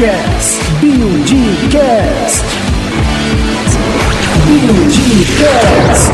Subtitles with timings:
[0.00, 0.58] Buildcast.
[0.80, 2.44] Buildcast.
[4.46, 6.12] Buildcast.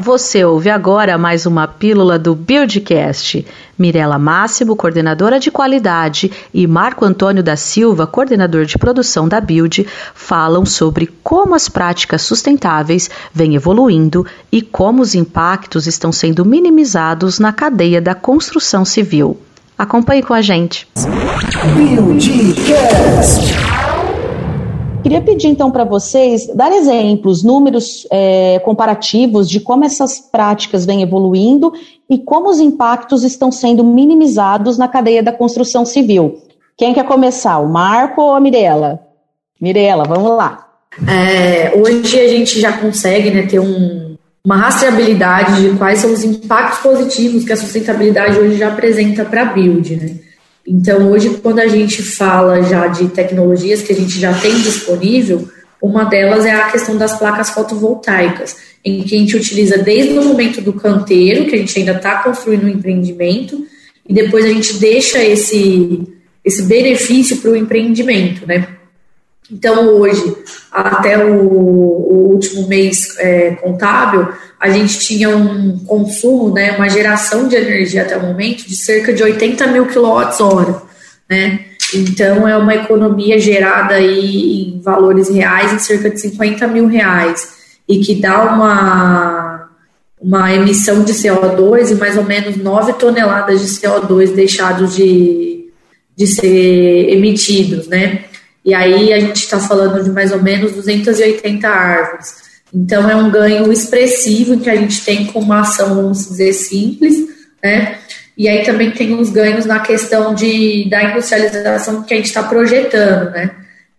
[0.00, 3.44] Você ouve agora mais uma pílula do Buildcast.
[3.78, 9.86] Mirela Máximo, coordenadora de qualidade, e Marco Antônio da Silva, coordenador de produção da Build,
[10.14, 17.38] falam sobre como as práticas sustentáveis vêm evoluindo e como os impactos estão sendo minimizados
[17.38, 19.38] na cadeia da construção civil.
[19.78, 20.86] Acompanhe com a gente.
[25.02, 31.02] Queria pedir então para vocês dar exemplos, números é, comparativos de como essas práticas vêm
[31.02, 31.72] evoluindo
[32.08, 36.40] e como os impactos estão sendo minimizados na cadeia da construção civil.
[36.76, 39.00] Quem quer começar, o Marco ou a Mirella?
[39.60, 40.68] Mirella, vamos lá.
[41.08, 44.11] É, hoje a gente já consegue né, ter um,
[44.44, 49.42] uma rastreabilidade de quais são os impactos positivos que a sustentabilidade hoje já apresenta para
[49.42, 49.96] a build.
[49.96, 50.16] Né?
[50.66, 55.48] Então, hoje, quando a gente fala já de tecnologias que a gente já tem disponível,
[55.80, 60.24] uma delas é a questão das placas fotovoltaicas, em que a gente utiliza desde o
[60.24, 63.64] momento do canteiro, que a gente ainda está construindo um empreendimento,
[64.08, 66.02] e depois a gente deixa esse,
[66.44, 68.66] esse benefício para o empreendimento, né?
[69.50, 70.36] Então, hoje,
[70.70, 74.28] até o, o último mês é, contábil,
[74.58, 79.12] a gente tinha um consumo, né, uma geração de energia até o momento de cerca
[79.12, 80.82] de 80 mil quilowatts-hora,
[81.28, 81.66] né?
[81.94, 87.62] Então, é uma economia gerada aí em valores reais em cerca de 50 mil reais
[87.88, 89.68] e que dá uma,
[90.20, 95.66] uma emissão de CO2 e mais ou menos 9 toneladas de CO2 deixados de,
[96.16, 98.24] de ser emitidos, né?
[98.64, 102.34] E aí a gente está falando de mais ou menos 280 árvores.
[102.72, 107.16] Então é um ganho expressivo que a gente tem com uma ação, vamos dizer, simples,
[107.62, 107.98] né?
[108.36, 112.42] E aí também tem os ganhos na questão de, da industrialização que a gente está
[112.42, 113.50] projetando, né?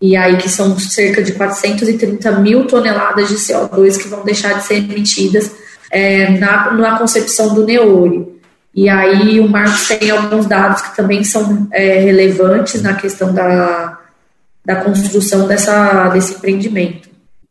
[0.02, 4.63] E aí que são cerca de 430 mil toneladas de CO2 que vão deixar de
[4.63, 5.52] ser emitidas
[5.91, 8.28] é, na, na concepção do Neori.
[8.75, 14.00] E aí o Marcos tem alguns dados que também são é, relevantes na questão da,
[14.66, 17.09] da construção dessa, desse empreendimento.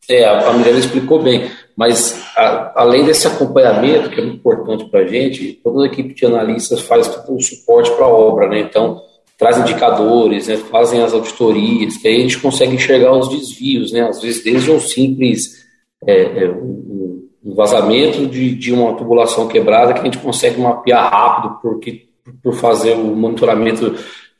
[0.08, 5.00] É, a Mirella explicou bem, mas a, além desse acompanhamento, que é muito importante para
[5.00, 8.60] a gente, toda a equipe de analistas faz todo o suporte para a obra, né?
[8.60, 9.00] Então,
[9.38, 10.56] traz indicadores, né?
[10.56, 14.02] fazem as auditorias, que aí a gente consegue enxergar os desvios, né?
[14.08, 15.62] Às vezes, desde um simples
[16.06, 21.10] é, é, um, um vazamento de, de uma tubulação quebrada que a gente consegue mapear
[21.10, 22.06] rápido, porque
[22.42, 23.96] por fazer o monitoramento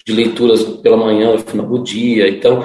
[0.07, 2.29] de leituras pela manhã, no final do dia.
[2.29, 2.65] Então,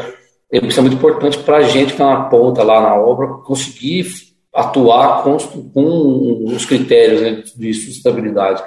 [0.52, 4.08] isso é muito importante para a gente que está na ponta lá na obra conseguir
[4.54, 8.64] atuar com, com os critérios né, de sustentabilidade.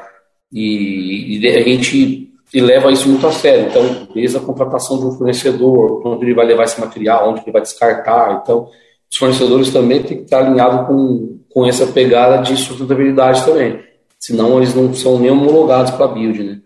[0.53, 3.66] E, e, a gente leva isso muito a sério.
[3.69, 7.52] Então, desde a contratação de um fornecedor, onde ele vai levar esse material, onde ele
[7.52, 8.41] vai descartar.
[8.42, 8.69] Então,
[9.10, 13.81] os fornecedores também têm que estar alinhados com, com essa pegada de sustentabilidade também.
[14.19, 16.60] Senão, eles não são nem homologados para a build, né?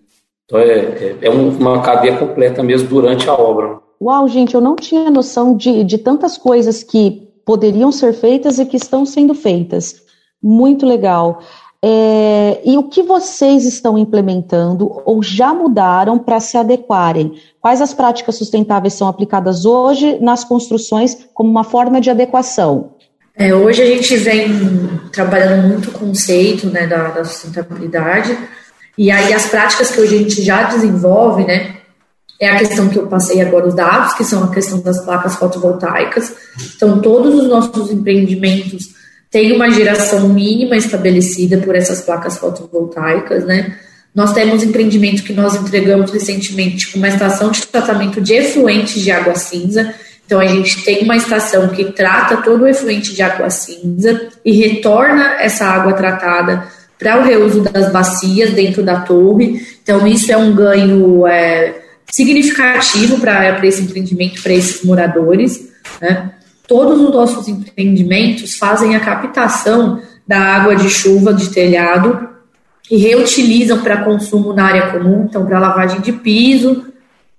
[0.55, 3.79] Então, é, é, é uma cadeia completa mesmo durante a obra.
[4.01, 8.67] Uau, gente, eu não tinha noção de, de tantas coisas que poderiam ser feitas e
[8.67, 9.97] que estão sendo feitas.
[10.41, 11.41] Muito legal.
[11.83, 17.35] É, e o que vocês estão implementando ou já mudaram para se adequarem?
[17.61, 22.95] Quais as práticas sustentáveis são aplicadas hoje nas construções como uma forma de adequação?
[23.37, 24.49] É, hoje a gente vem
[25.13, 28.39] trabalhando muito o conceito né, da, da, sustentabilidade,
[28.97, 31.75] e aí as práticas que hoje a gente já desenvolve, né,
[32.41, 35.37] é a questão que eu passei agora, os dados, que são a questão das placas
[35.37, 36.33] fotovoltaicas.
[36.77, 38.89] Então, todos os nossos empreendimentos
[39.31, 43.77] têm uma geração mínima estabelecida por essas placas fotovoltaicas, né?
[44.15, 49.35] Nós temos empreendimento que nós entregamos recentemente uma estação de tratamento de efluentes de água
[49.35, 49.93] cinza.
[50.25, 54.53] Então, a gente tem uma estação que trata todo o efluente de água cinza e
[54.53, 56.69] retorna essa água tratada
[56.99, 59.61] para o reuso das bacias dentro da torre.
[59.83, 65.69] Então, isso é um ganho é, significativo para esse empreendimento, para esses moradores.
[66.01, 66.33] Né?
[66.67, 72.29] Todos os nossos empreendimentos fazem a captação da água de chuva de telhado
[72.91, 76.87] e reutilizam para consumo na área comum, então para lavagem de piso.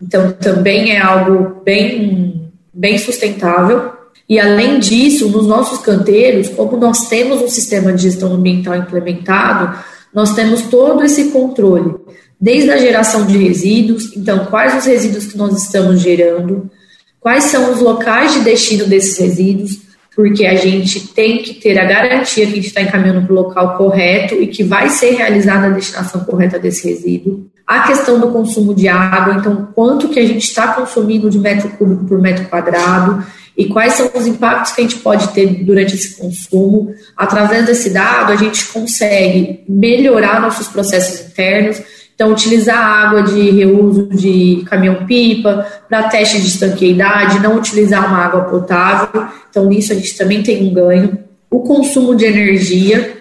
[0.01, 3.93] Então também é algo bem, bem sustentável.
[4.27, 9.77] E além disso, nos nossos canteiros, como nós temos um sistema de gestão ambiental implementado,
[10.13, 11.93] nós temos todo esse controle
[12.39, 16.69] desde a geração de resíduos, então quais os resíduos que nós estamos gerando,
[17.19, 19.79] quais são os locais de destino desses resíduos,
[20.15, 23.35] porque a gente tem que ter a garantia que a gente está encaminhando para o
[23.35, 27.45] local correto e que vai ser realizada a destinação correta desse resíduo.
[27.67, 31.67] a questão do consumo de água, então quanto que a gente está consumindo de metro
[31.69, 33.25] cúbico por metro quadrado
[33.57, 36.93] e quais são os impactos que a gente pode ter durante esse consumo.
[37.15, 41.81] Através desse dado, a gente consegue melhorar nossos processos internos,
[42.13, 48.41] então utilizar água de reuso de caminhão-pipa para teste de estanqueidade, não utilizar uma água
[48.41, 51.17] potável, então nisso a gente também tem um ganho.
[51.49, 53.17] O consumo de energia,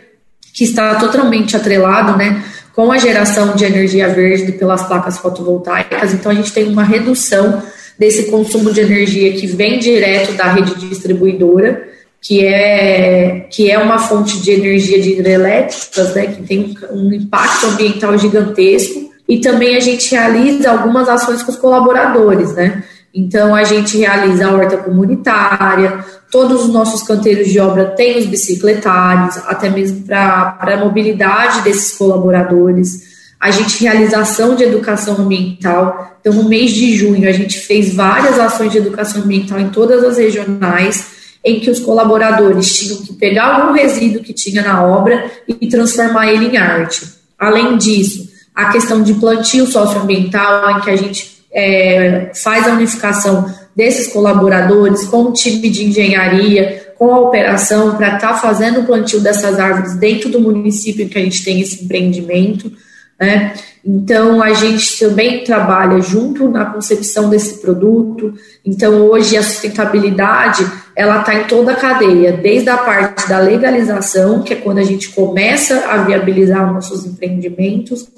[0.52, 2.42] que está totalmente atrelado, né,
[2.74, 6.12] com a geração de energia verde pelas placas fotovoltaicas.
[6.12, 7.62] Então, a gente tem uma redução
[7.98, 11.88] desse consumo de energia que vem direto da rede distribuidora,
[12.20, 17.66] que é, que é uma fonte de energia de hidrelétricas, né, que tem um impacto
[17.66, 19.12] ambiental gigantesco.
[19.28, 22.82] E também a gente realiza algumas ações com os colaboradores, né?
[23.14, 28.26] Então, a gente realiza a horta comunitária, todos os nossos canteiros de obra têm os
[28.26, 33.13] bicicletários, até mesmo para a mobilidade desses colaboradores.
[33.44, 36.16] A gente realização de educação ambiental.
[36.18, 40.02] Então, no mês de junho, a gente fez várias ações de educação ambiental em todas
[40.02, 41.08] as regionais,
[41.44, 46.32] em que os colaboradores tinham que pegar algum resíduo que tinha na obra e transformar
[46.32, 47.06] ele em arte.
[47.38, 53.54] Além disso, a questão de plantio socioambiental, em que a gente é, faz a unificação
[53.76, 58.84] desses colaboradores com o time de engenharia, com a operação, para estar tá fazendo o
[58.84, 62.72] plantio dessas árvores dentro do município em que a gente tem esse empreendimento.
[63.20, 63.54] Né?
[63.84, 68.34] Então, a gente também trabalha junto na concepção desse produto.
[68.64, 70.66] Então, hoje a sustentabilidade
[70.96, 74.84] ela está em toda a cadeia, desde a parte da legalização, que é quando a
[74.84, 78.08] gente começa a viabilizar nossos empreendimentos,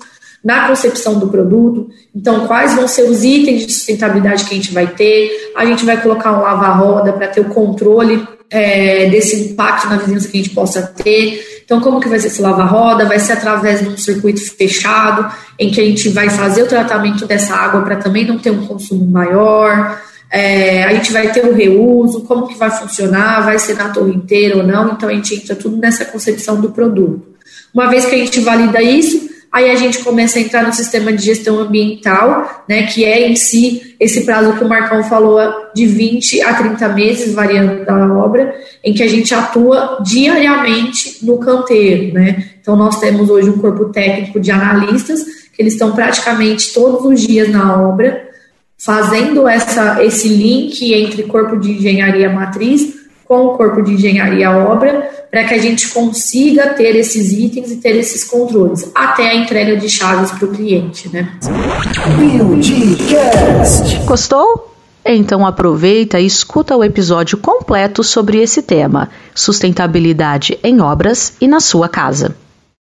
[0.44, 1.88] na concepção do produto.
[2.14, 5.52] Então, quais vão ser os itens de sustentabilidade que a gente vai ter?
[5.56, 10.28] A gente vai colocar um lava-roda para ter o controle é, desse impacto na vizinhança
[10.28, 11.55] que a gente possa ter.
[11.66, 13.04] Então, como que vai ser esse lava-roda?
[13.06, 15.28] Vai ser através de um circuito fechado,
[15.58, 18.64] em que a gente vai fazer o tratamento dessa água para também não ter um
[18.64, 20.00] consumo maior.
[20.30, 24.12] É, a gente vai ter o reuso, como que vai funcionar, vai ser na torre
[24.14, 24.92] inteira ou não.
[24.92, 27.34] Então, a gente entra tudo nessa concepção do produto.
[27.74, 31.12] Uma vez que a gente valida isso, Aí a gente começa a entrar no sistema
[31.12, 35.40] de gestão ambiental, né, que é em si esse prazo que o Marcão falou
[35.74, 38.54] de 20 a 30 meses, variando da obra,
[38.84, 42.50] em que a gente atua diariamente no canteiro, né?
[42.60, 47.26] Então nós temos hoje um corpo técnico de analistas que eles estão praticamente todos os
[47.26, 48.28] dias na obra,
[48.76, 55.10] fazendo essa, esse link entre corpo de engenharia matriz com o corpo de engenharia obra,
[55.30, 59.76] para que a gente consiga ter esses itens e ter esses controles, até a entrega
[59.76, 61.08] de chaves para o cliente.
[61.08, 61.28] Né?
[64.04, 64.72] Gostou?
[65.04, 71.60] Então aproveita e escuta o episódio completo sobre esse tema: sustentabilidade em obras e na
[71.60, 72.34] sua casa.